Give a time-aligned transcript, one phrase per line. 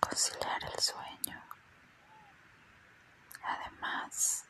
[0.00, 1.42] conciliar el sueño.
[3.42, 4.43] Además,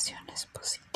[0.00, 0.89] relaciones posibles.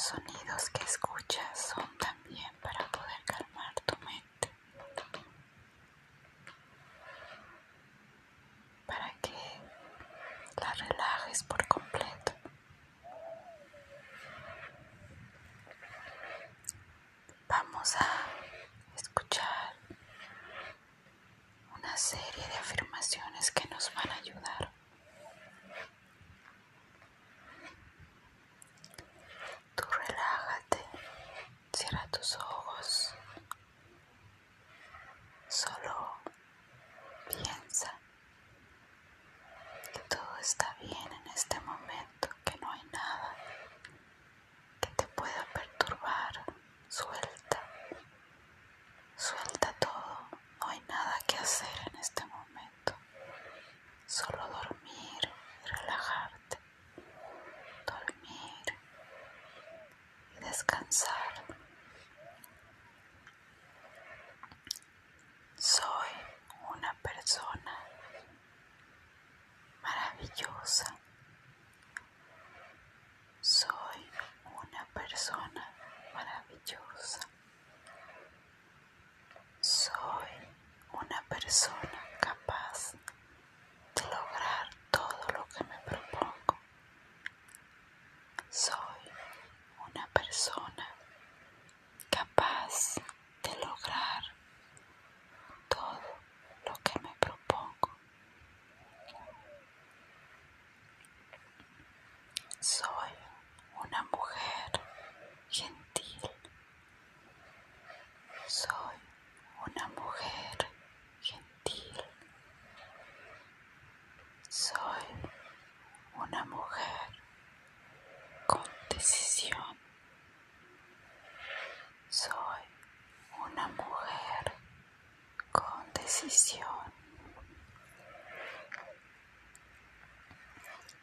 [0.00, 1.84] sonidos que escuchas son
[60.60, 61.32] descansar.
[65.56, 66.10] Soy
[66.74, 67.78] una persona
[69.82, 70.94] maravillosa.
[73.40, 74.10] Soy
[74.44, 75.64] una persona
[76.14, 77.20] maravillosa.
[79.60, 80.28] Soy
[80.92, 82.92] una persona capaz
[83.94, 86.58] de lograr todo lo que me propongo.
[90.30, 90.69] sauna.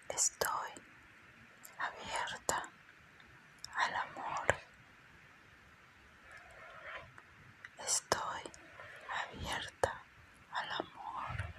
[0.09, 0.71] Estoy
[1.77, 2.63] abierta
[3.75, 4.56] al amor.
[7.85, 8.51] Estoy
[9.25, 10.03] abierta
[10.53, 11.53] al amor.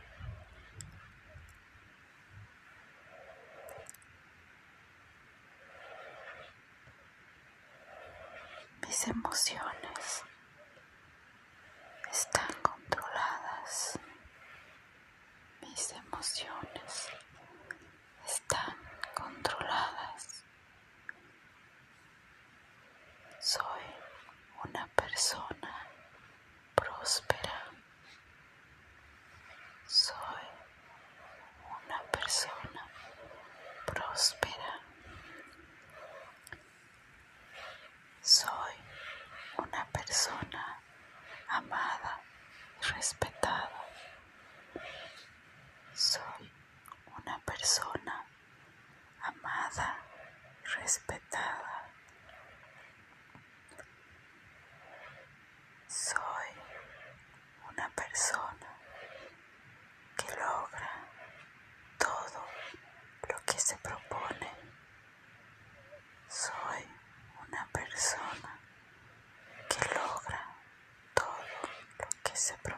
[8.87, 10.25] Mis emociones
[12.11, 12.48] están
[16.19, 17.11] emociones
[18.27, 18.75] están
[19.15, 20.45] controladas.
[23.39, 23.85] Soy
[24.65, 25.87] una persona
[26.75, 27.71] próspera.
[29.87, 30.43] Soy
[31.87, 32.83] una persona
[33.87, 34.81] próspera.
[38.21, 38.75] Soy
[39.57, 40.83] una persona
[41.49, 42.21] amada
[42.81, 43.38] y respetada.
[72.39, 72.78] essa é prova.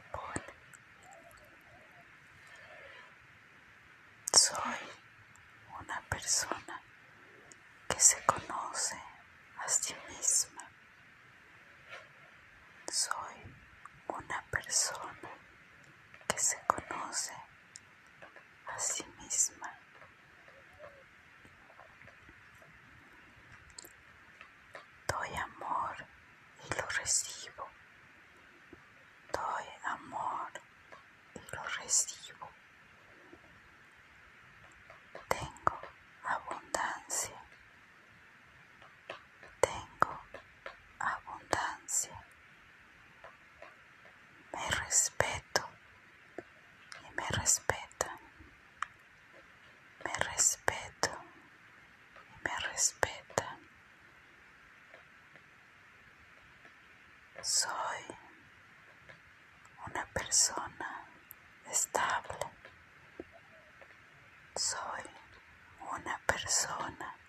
[31.79, 32.49] recibo.
[35.29, 35.81] Tengo
[36.25, 37.43] abundancia.
[39.61, 40.21] Tengo
[40.99, 42.25] abundancia.
[44.53, 45.69] Me respeto
[47.09, 48.19] y me respeta
[50.05, 51.11] Me respeto
[52.15, 53.59] y me respetan.
[57.43, 58.05] Soy
[59.87, 60.80] una persona
[66.51, 67.20] 人。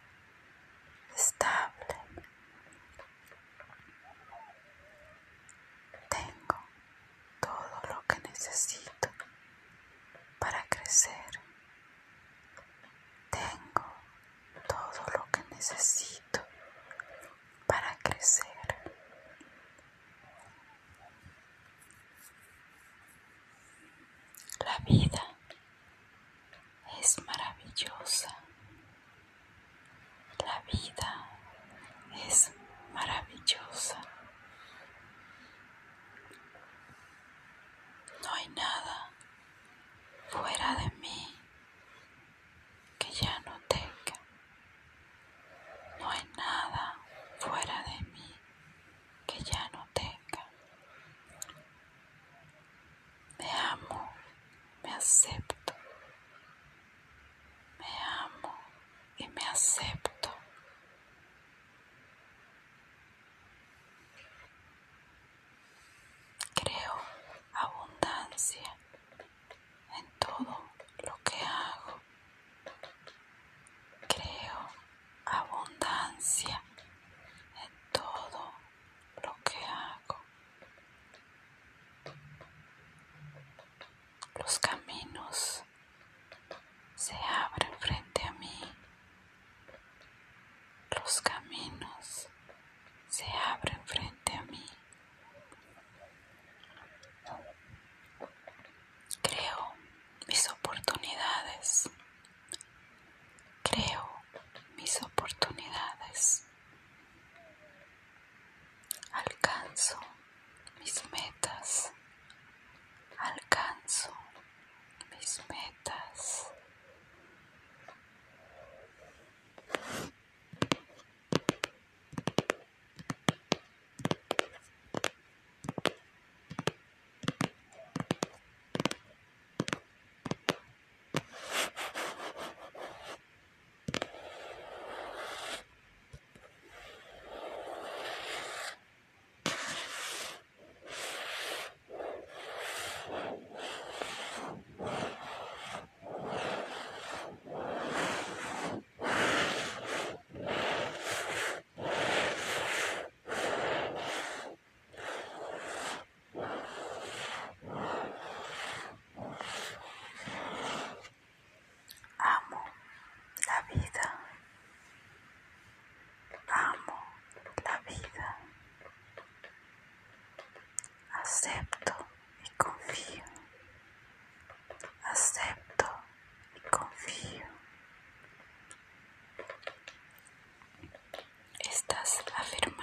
[87.42, 88.01] palabra, Fred.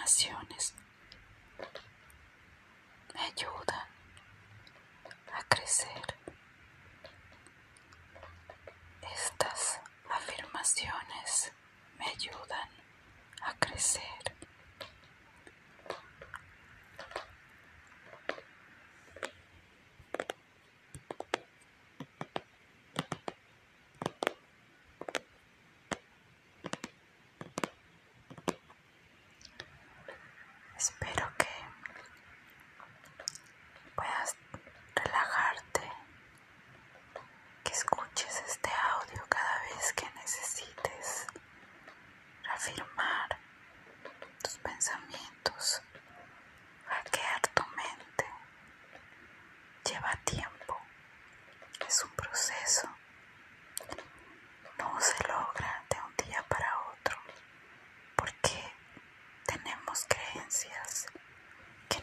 [0.08, 0.74] relaciones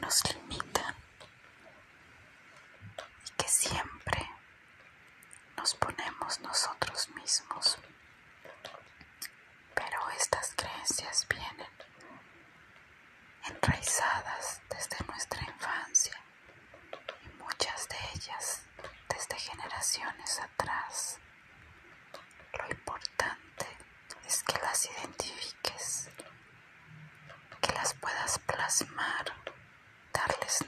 [0.05, 0.44] honestly.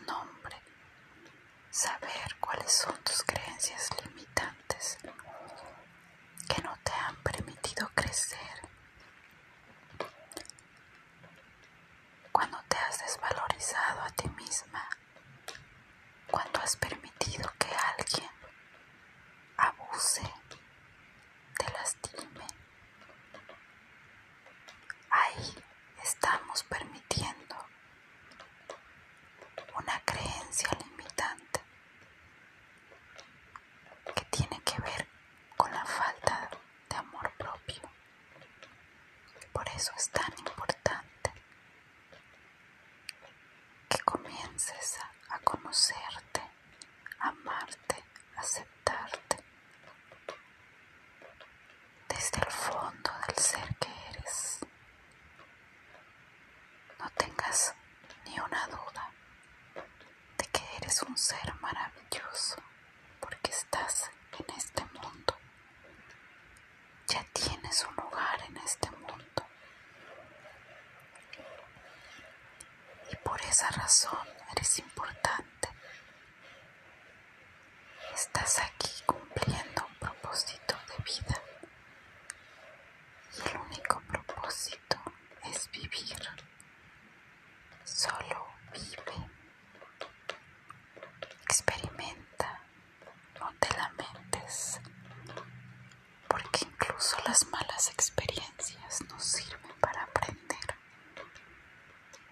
[0.07, 0.55] nombre,
[1.69, 4.98] saber cuáles son tus creencias limitantes
[6.48, 8.62] que no te han permitido crecer.
[12.31, 14.89] Cuando te has desvalorizado a ti misma,
[16.31, 18.31] cuando has permitido que alguien
[19.57, 20.26] abuse
[73.88, 75.70] corazón, eres importante.
[78.13, 81.41] Estás aquí cumpliendo un propósito de vida.
[83.32, 84.98] Y el único propósito
[85.46, 86.20] es vivir.
[87.86, 89.29] Solo vive.
[91.46, 92.60] Experimenta.
[93.39, 94.82] No te lamentes.
[96.27, 100.75] Porque incluso las malas experiencias nos sirven para aprender.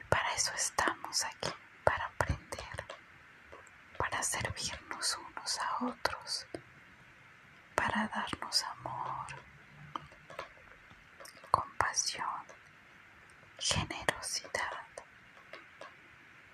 [0.10, 0.74] Para eso es
[1.24, 1.54] aquí
[1.84, 2.86] para aprender,
[3.98, 6.48] para servirnos unos a otros,
[7.76, 9.28] para darnos amor,
[11.52, 12.44] compasión,
[13.58, 14.88] generosidad,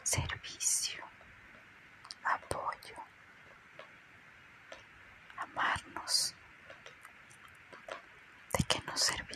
[0.03, 1.03] servicio,
[2.23, 2.97] apoyo,
[5.37, 6.35] amarnos,
[8.53, 9.30] de que nos servimos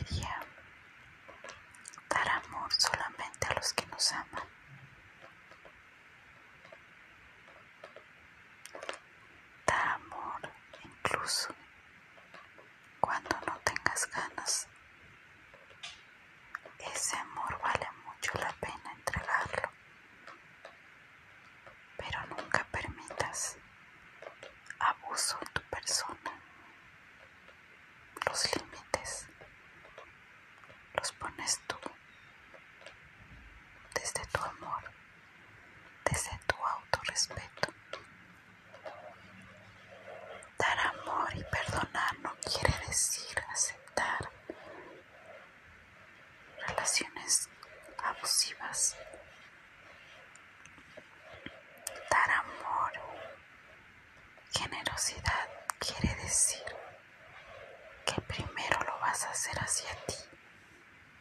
[59.26, 60.14] hacer hacia ti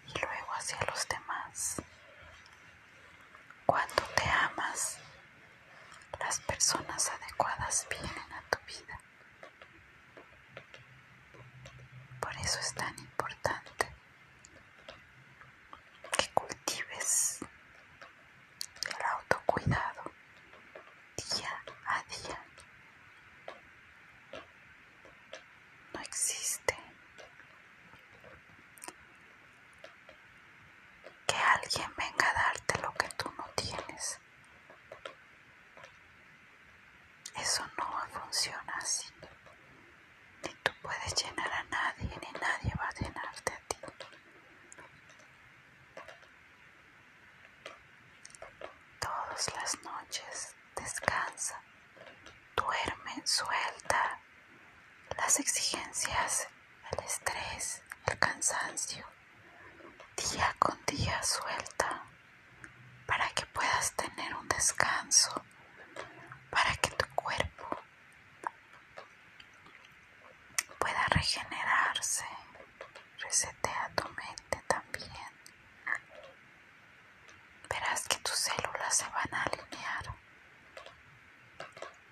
[0.08, 1.82] y luego hacia los demás.
[3.66, 4.98] Cuando te amas,
[6.20, 9.00] las personas adecuadas vienen a tu vida.
[12.20, 12.95] Por eso es tan
[31.66, 32.35] alguien venga
[60.66, 62.02] con día suelta
[63.06, 65.46] para que puedas tener un descanso,
[66.50, 67.68] para que tu cuerpo
[70.80, 72.26] pueda regenerarse.
[73.20, 75.32] Resetea tu mente también.
[77.70, 80.16] Verás que tus células se van a alinear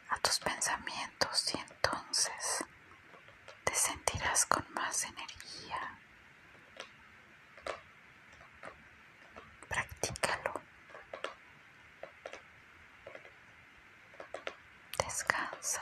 [0.09, 2.63] a tus pensamientos y entonces
[3.63, 6.02] te sentirás con más energía
[15.63, 15.81] criança.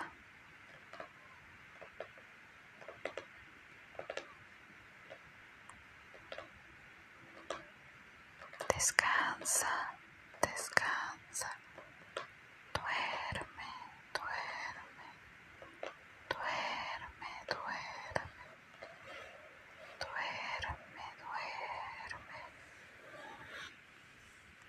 [8.74, 10.01] Descansa.